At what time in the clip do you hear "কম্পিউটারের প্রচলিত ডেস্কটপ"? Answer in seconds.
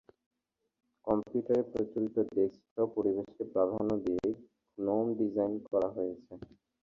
1.07-2.87